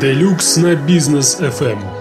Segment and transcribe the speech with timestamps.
[0.00, 1.97] Делюкс на бизнес FM.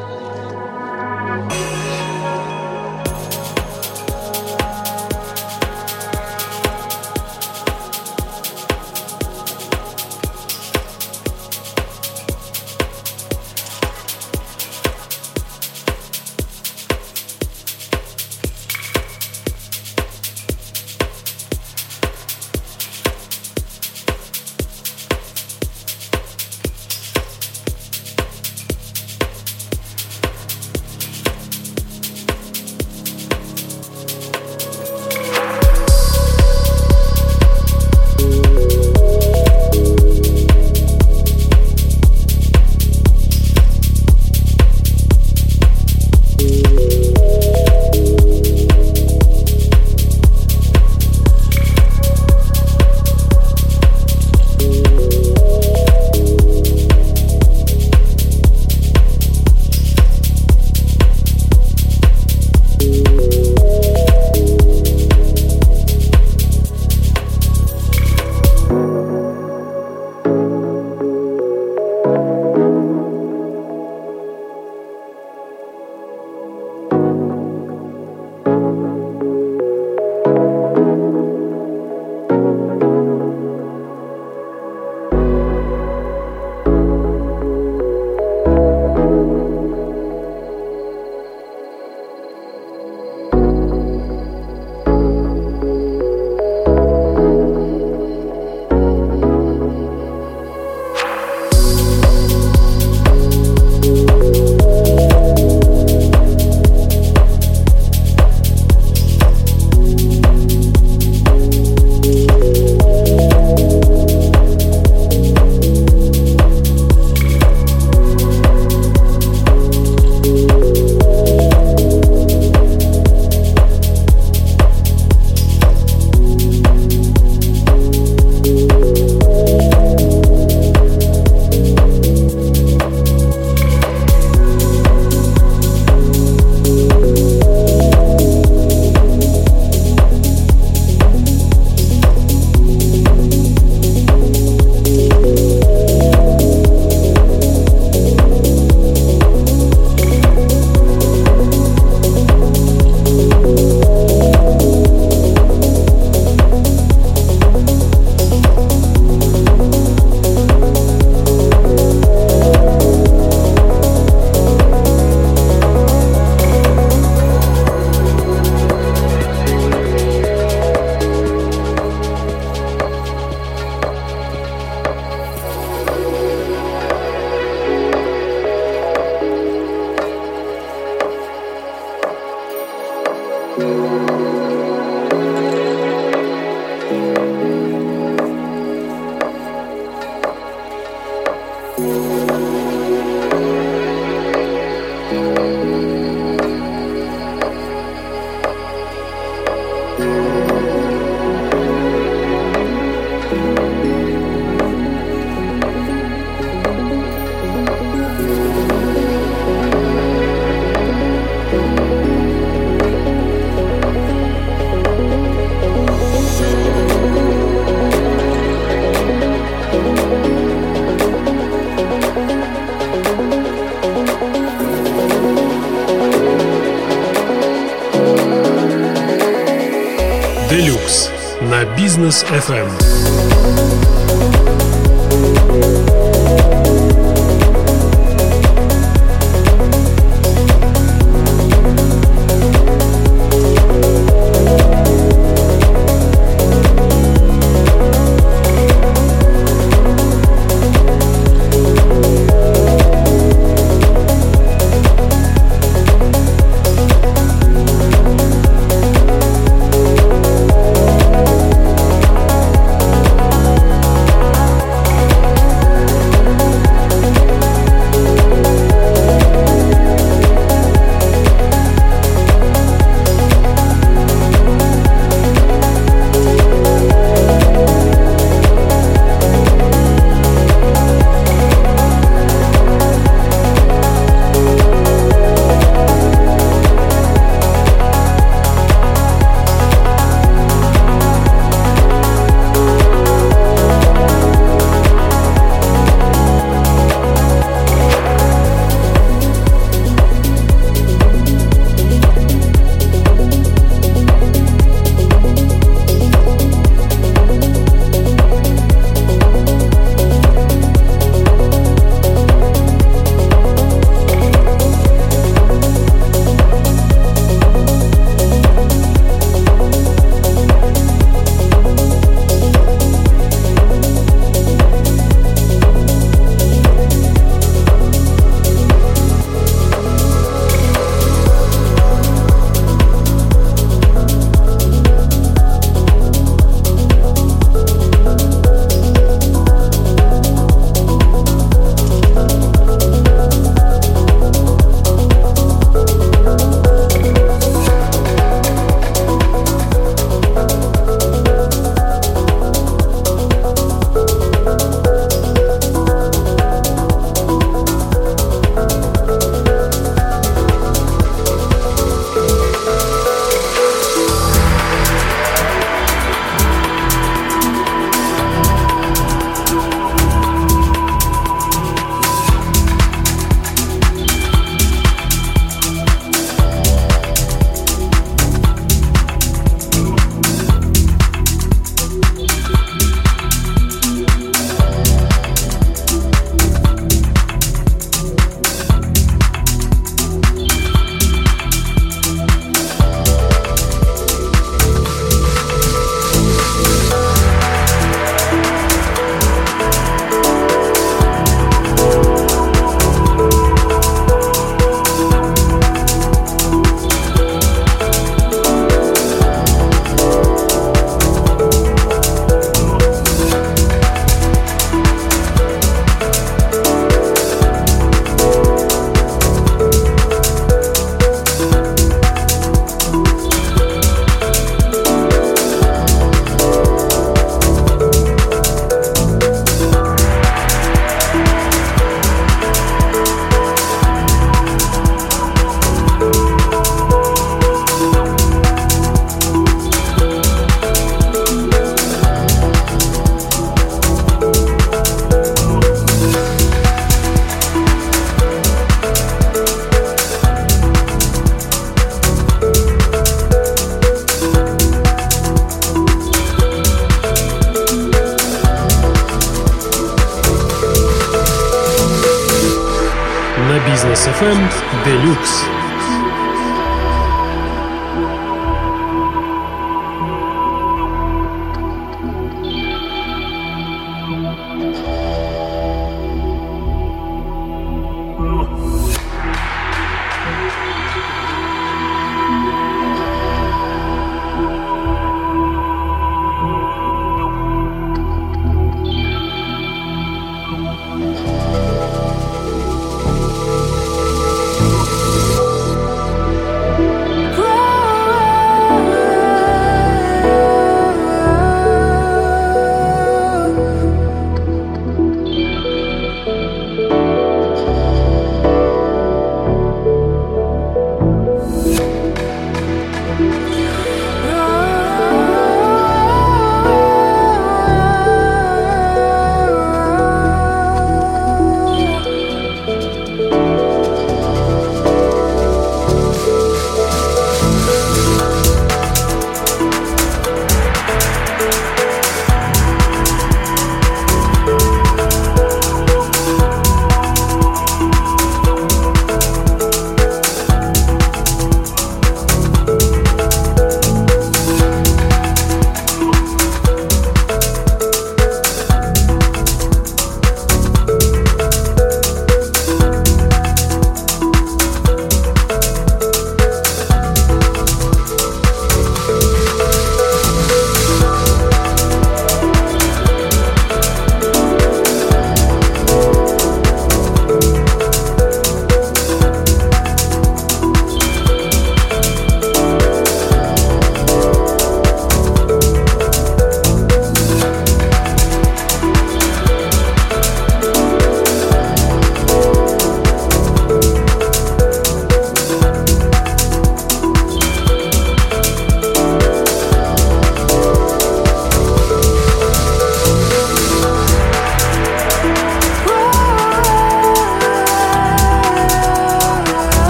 [232.08, 233.07] Бизнес FM.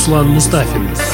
[0.00, 1.09] Руслан Мустафин.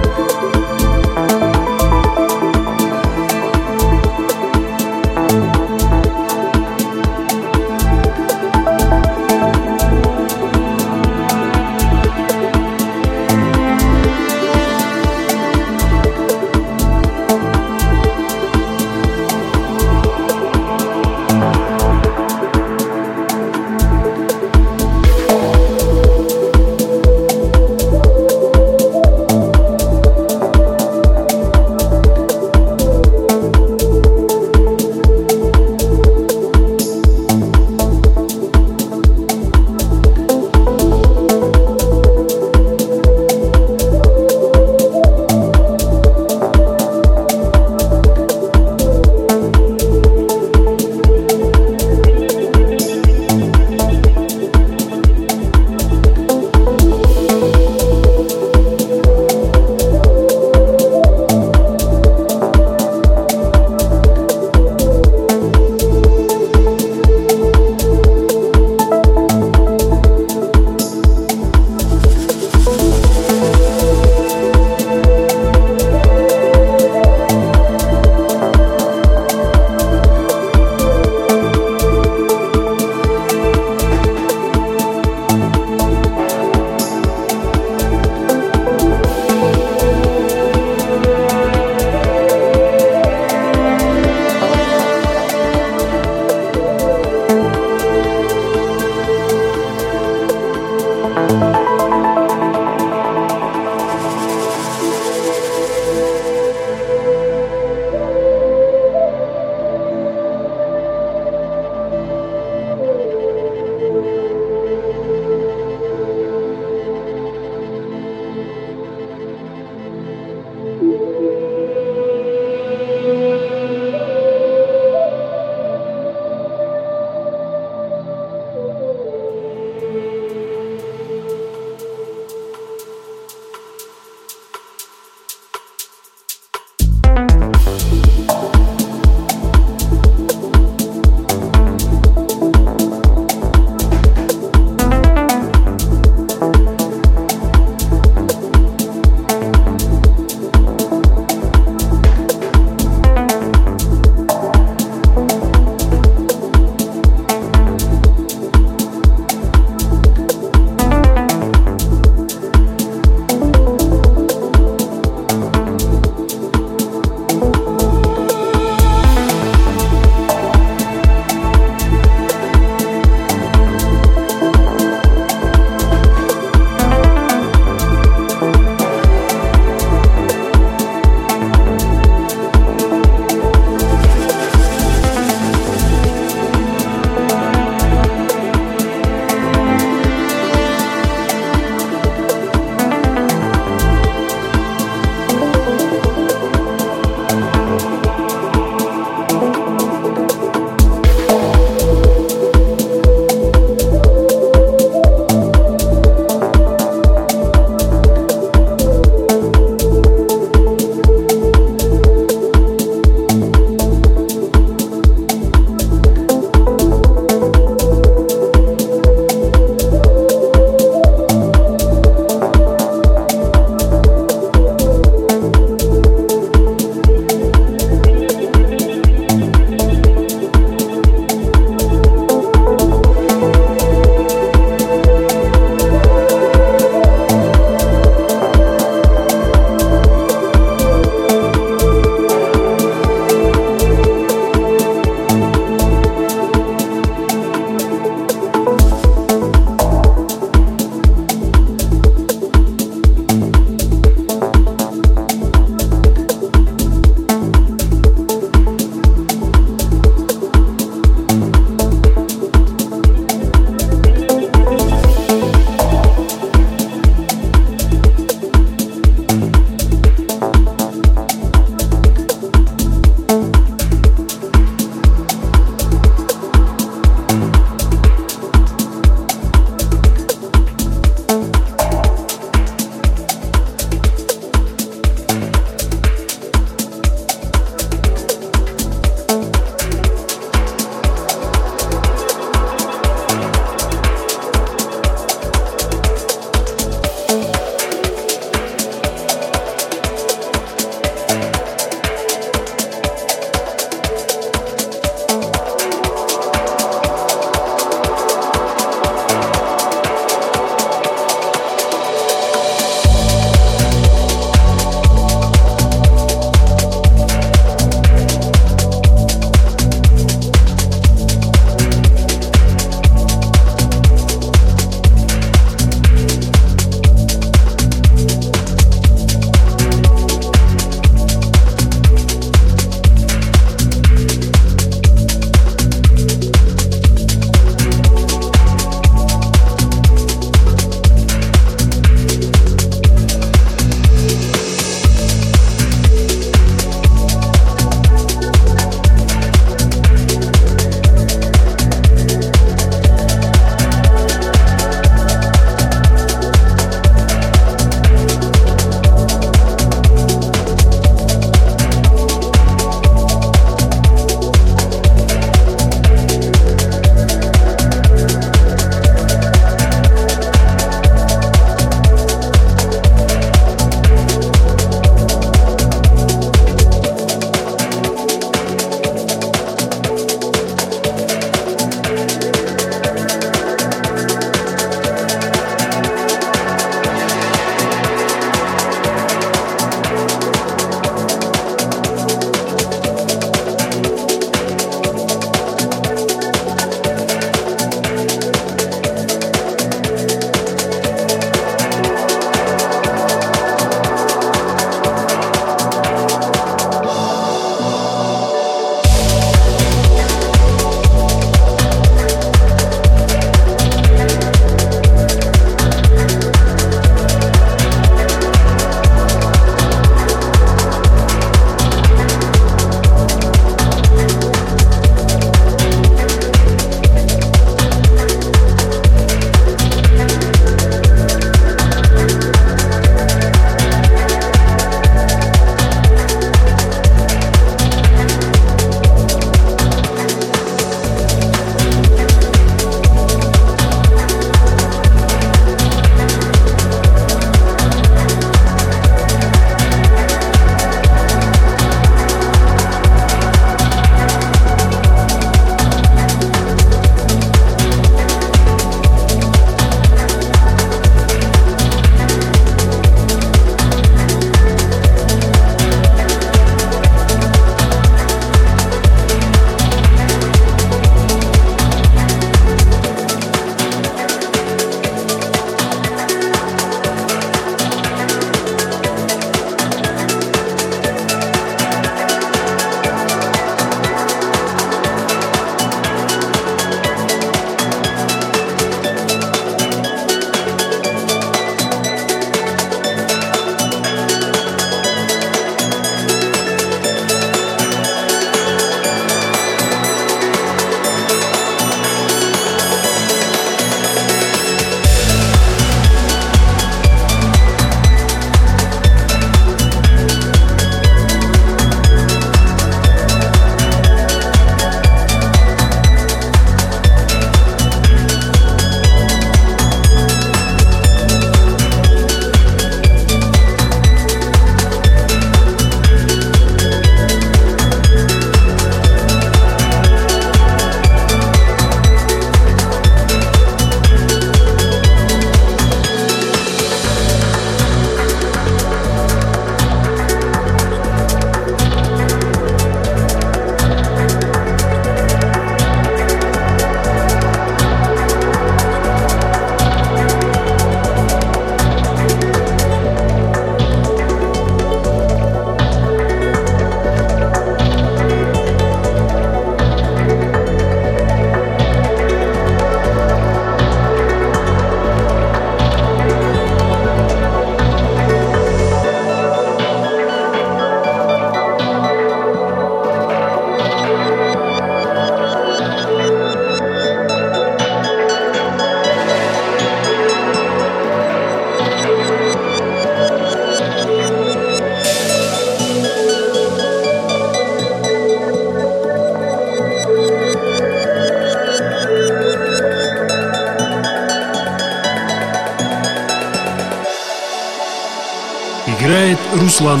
[599.76, 600.00] Руслан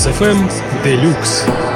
[0.00, 0.48] Мустафин.
[0.48, 1.69] FM Deluxe.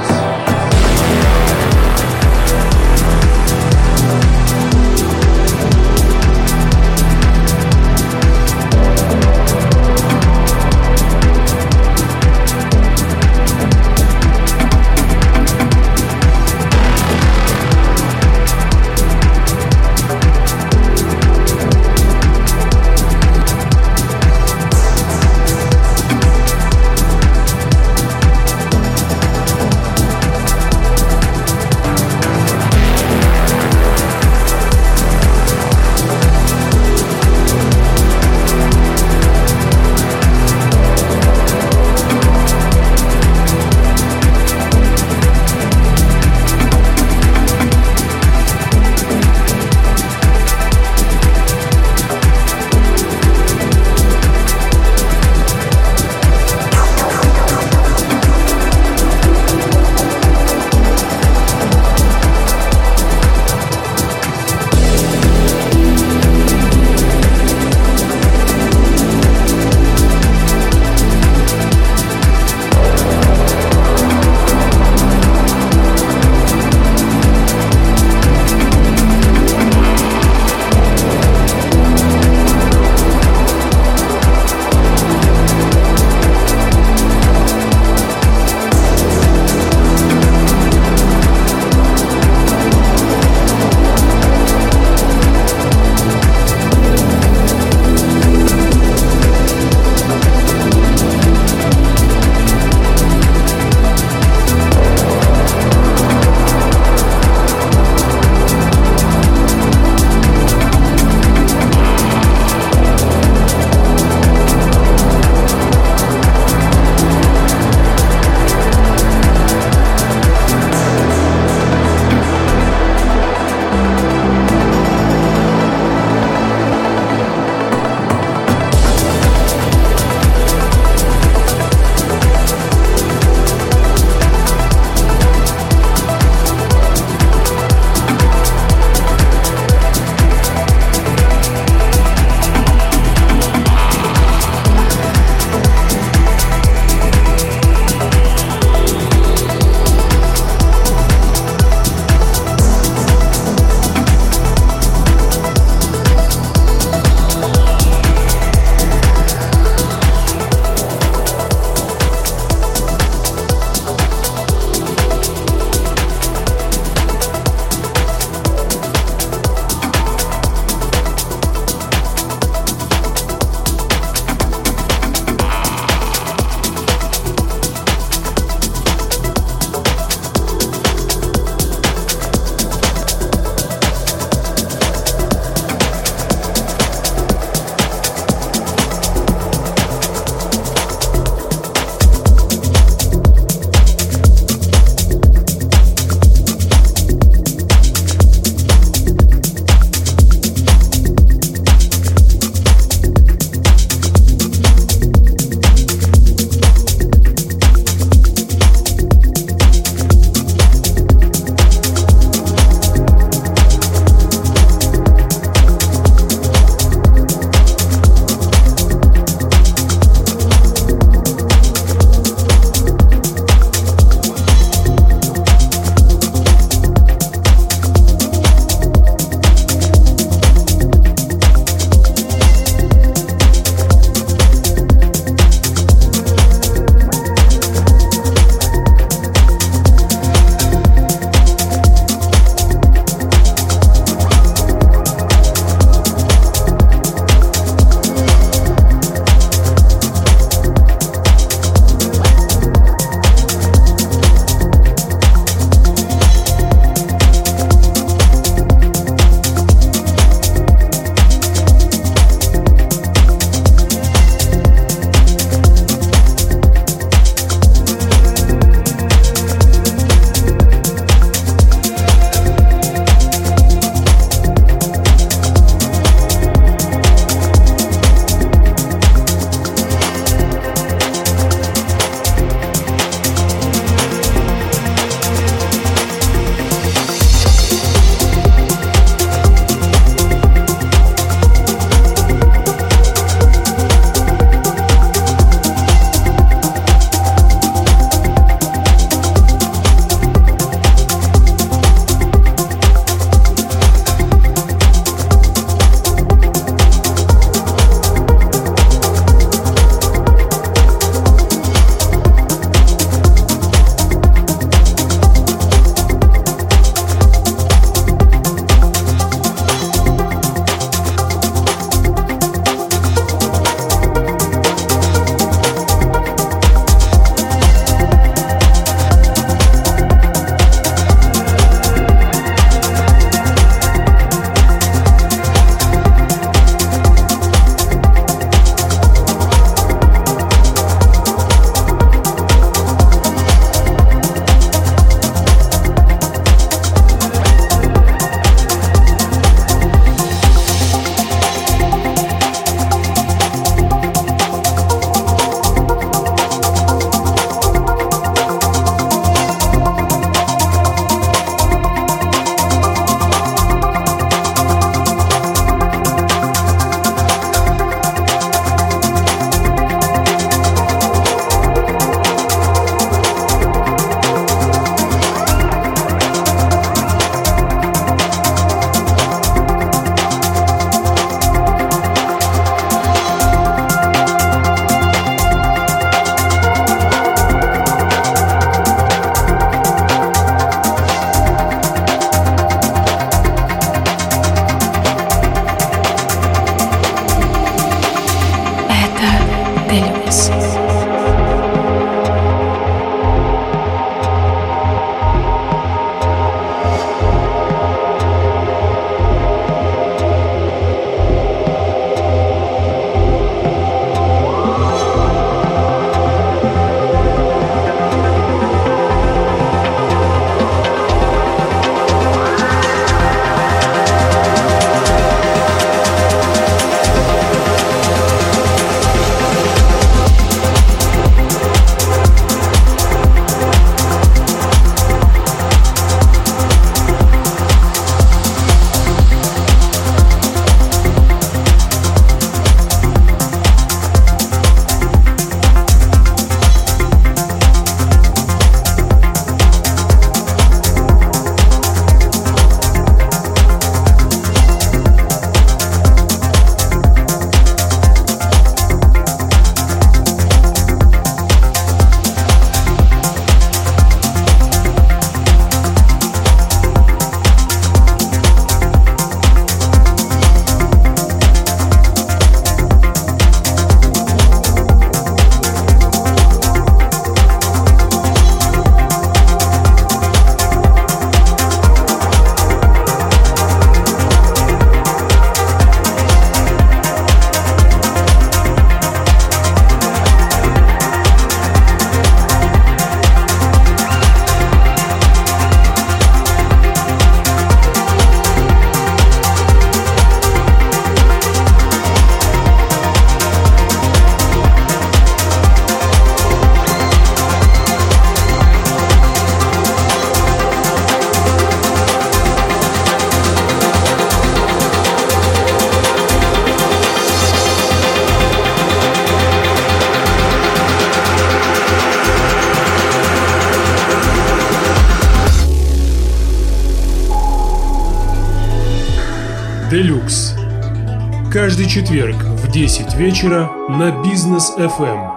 [531.95, 535.34] Четверг в 10 вечера на бизнес FM.